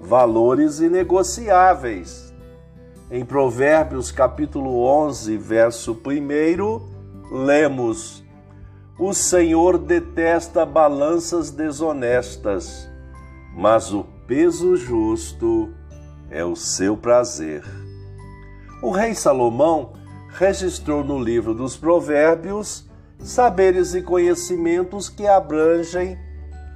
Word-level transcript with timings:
valores 0.00 0.80
inegociáveis. 0.80 2.32
Em 3.10 3.24
Provérbios 3.24 4.10
capítulo 4.10 4.84
11, 4.84 5.36
verso 5.36 5.92
1, 5.92 7.36
lemos: 7.44 8.24
O 8.98 9.12
Senhor 9.12 9.78
detesta 9.78 10.64
balanças 10.64 11.50
desonestas, 11.50 12.88
mas 13.54 13.92
o 13.92 14.04
peso 14.26 14.76
justo 14.76 15.70
é 16.30 16.44
o 16.44 16.56
seu 16.56 16.96
prazer. 16.96 17.62
O 18.82 18.90
rei 18.90 19.14
Salomão 19.14 19.92
registrou 20.30 21.04
no 21.04 21.18
livro 21.18 21.54
dos 21.54 21.76
Provérbios 21.76 22.88
saberes 23.18 23.94
e 23.94 24.02
conhecimentos 24.02 25.08
que 25.08 25.26
abrangem 25.26 26.18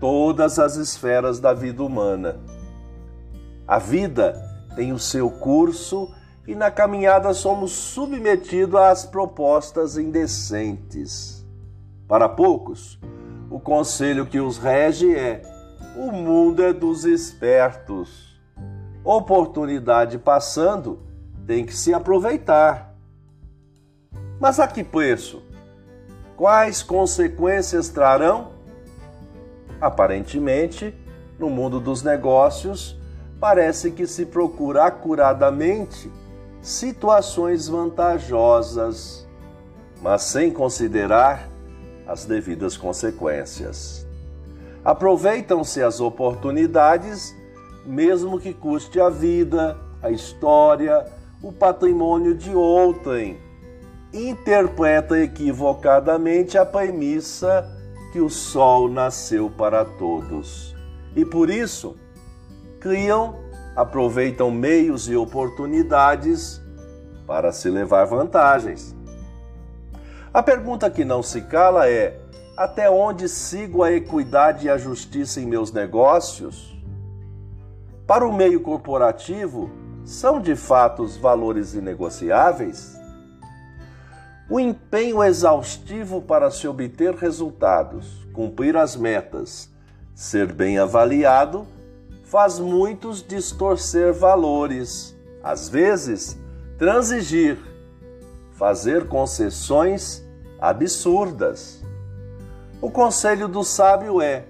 todas 0.00 0.58
as 0.58 0.76
esferas 0.76 1.38
da 1.38 1.52
vida 1.52 1.82
humana. 1.82 2.40
A 3.66 3.78
vida 3.78 4.34
tem 4.74 4.92
o 4.92 4.98
seu 4.98 5.30
curso 5.30 6.12
e 6.46 6.54
na 6.54 6.70
caminhada 6.70 7.32
somos 7.32 7.72
submetidos 7.72 8.80
às 8.80 9.04
propostas 9.04 9.96
indecentes. 9.96 11.46
Para 12.08 12.28
poucos, 12.28 12.98
o 13.48 13.60
conselho 13.60 14.26
que 14.26 14.40
os 14.40 14.58
rege 14.58 15.14
é: 15.14 15.42
o 15.96 16.10
mundo 16.10 16.62
é 16.62 16.72
dos 16.72 17.04
espertos. 17.04 18.32
Oportunidade 19.04 20.18
passando, 20.18 21.00
tem 21.46 21.64
que 21.64 21.74
se 21.74 21.94
aproveitar. 21.94 22.94
Mas 24.40 24.58
a 24.58 24.66
que 24.66 24.82
preço? 24.82 25.42
Quais 26.36 26.82
consequências 26.82 27.88
trarão? 27.88 28.52
Aparentemente, 29.80 30.94
no 31.38 31.48
mundo 31.48 31.78
dos 31.78 32.02
negócios, 32.02 33.00
parece 33.42 33.90
que 33.90 34.06
se 34.06 34.24
procura 34.24 34.84
acuradamente 34.84 36.08
situações 36.60 37.66
vantajosas, 37.66 39.26
mas 40.00 40.22
sem 40.22 40.52
considerar 40.52 41.48
as 42.06 42.24
devidas 42.24 42.76
consequências. 42.76 44.06
Aproveitam-se 44.84 45.82
as 45.82 46.00
oportunidades, 46.00 47.34
mesmo 47.84 48.38
que 48.38 48.54
custe 48.54 49.00
a 49.00 49.08
vida, 49.08 49.76
a 50.00 50.08
história, 50.08 51.04
o 51.42 51.50
patrimônio 51.50 52.36
de 52.36 52.54
outrem. 52.54 53.40
Interpreta 54.12 55.18
equivocadamente 55.18 56.56
a 56.56 56.64
premissa 56.64 57.68
que 58.12 58.20
o 58.20 58.30
sol 58.30 58.88
nasceu 58.88 59.50
para 59.50 59.84
todos. 59.84 60.76
E 61.16 61.24
por 61.24 61.50
isso, 61.50 61.96
criam, 62.82 63.36
aproveitam 63.76 64.50
meios 64.50 65.08
e 65.08 65.14
oportunidades 65.14 66.60
para 67.28 67.52
se 67.52 67.70
levar 67.70 68.06
vantagens. 68.06 68.94
A 70.34 70.42
pergunta 70.42 70.90
que 70.90 71.04
não 71.04 71.22
se 71.22 71.42
cala 71.42 71.88
é: 71.88 72.18
até 72.56 72.90
onde 72.90 73.28
sigo 73.28 73.84
a 73.84 73.92
equidade 73.92 74.66
e 74.66 74.70
a 74.70 74.76
justiça 74.76 75.40
em 75.40 75.46
meus 75.46 75.72
negócios? 75.72 76.76
Para 78.04 78.26
o 78.26 78.32
meio 78.32 78.60
corporativo, 78.60 79.70
são 80.04 80.40
de 80.40 80.56
fato 80.56 81.04
os 81.04 81.16
valores 81.16 81.74
inegociáveis? 81.74 83.00
O 84.50 84.58
empenho 84.58 85.22
exaustivo 85.22 86.20
para 86.20 86.50
se 86.50 86.66
obter 86.66 87.14
resultados, 87.14 88.26
cumprir 88.32 88.76
as 88.76 88.96
metas, 88.96 89.72
ser 90.14 90.52
bem 90.52 90.78
avaliado 90.78 91.64
faz 92.32 92.58
muitos 92.58 93.22
distorcer 93.22 94.10
valores, 94.10 95.14
às 95.42 95.68
vezes 95.68 96.38
transigir, 96.78 97.58
fazer 98.52 99.06
concessões 99.06 100.26
absurdas. 100.58 101.84
O 102.80 102.90
conselho 102.90 103.46
do 103.48 103.62
sábio 103.62 104.22
é: 104.22 104.46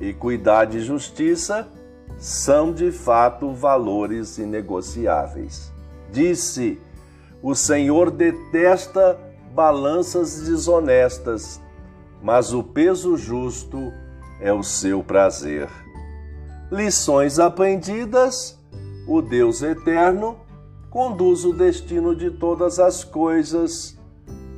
equidade 0.00 0.78
e 0.78 0.80
justiça 0.80 1.68
são 2.16 2.72
de 2.72 2.90
fato 2.90 3.52
valores 3.52 4.38
inegociáveis. 4.38 5.70
Disse: 6.10 6.80
O 7.42 7.54
Senhor 7.54 8.10
detesta 8.10 9.20
balanças 9.54 10.40
desonestas, 10.40 11.60
mas 12.22 12.54
o 12.54 12.62
peso 12.62 13.14
justo 13.14 13.92
é 14.40 14.50
o 14.50 14.62
seu 14.62 15.04
prazer 15.04 15.68
lições 16.70 17.38
aprendidas, 17.38 18.58
o 19.06 19.20
Deus 19.20 19.62
eterno 19.62 20.36
conduz 20.90 21.44
o 21.44 21.52
destino 21.52 22.14
de 22.14 22.30
todas 22.30 22.78
as 22.78 23.04
coisas, 23.04 23.98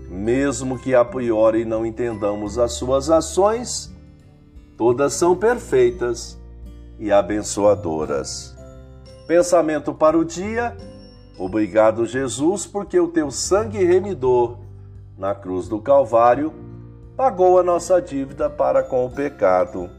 mesmo 0.09 0.78
que 0.78 0.94
a 0.94 1.05
priori 1.05 1.65
não 1.65 1.84
entendamos 1.84 2.59
as 2.59 2.72
suas 2.72 3.11
ações, 3.11 3.93
todas 4.77 5.15
são 5.15 5.34
perfeitas 5.34 6.39
e 6.99 7.11
abençoadoras. 7.11 8.55
Pensamento 9.27 9.93
para 9.93 10.17
o 10.17 10.25
dia. 10.25 10.77
Obrigado, 11.38 12.06
Jesus, 12.06 12.67
porque 12.67 12.99
o 13.00 13.09
teu 13.09 13.31
sangue 13.31 13.84
remidor 13.84 14.59
na 15.19 15.34
cruz 15.34 15.69
do 15.69 15.81
Calvário 15.81 16.53
pagou 17.17 17.59
a 17.59 17.62
nossa 17.62 18.00
dívida 18.00 18.49
para 18.49 18.83
com 18.83 19.05
o 19.05 19.11
pecado 19.11 19.91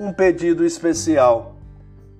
um 0.00 0.12
pedido 0.14 0.64
especial. 0.64 1.56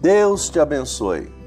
Deus 0.00 0.48
te 0.48 0.58
abençoe. 0.60 1.41